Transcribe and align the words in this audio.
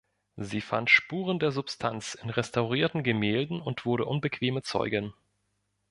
Sie 0.37 0.61
fand 0.61 0.89
Spuren 0.89 1.37
der 1.37 1.51
Substanz 1.51 2.15
in 2.15 2.31
restaurierten 2.31 3.03
Gemälden 3.03 3.61
und 3.61 3.85
wurde 3.85 4.05
unbequeme 4.05 4.63
Zeugin. 4.63 5.13